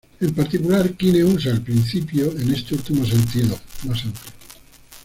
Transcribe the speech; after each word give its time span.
En 0.19 0.31
particular, 0.33 0.95
Quine 0.97 1.23
usa 1.25 1.51
el 1.51 1.61
principio 1.61 2.31
en 2.35 2.51
este 2.51 2.73
último 2.73 3.05
sentido, 3.05 3.55
más 3.87 4.03
amplio. 4.03 4.31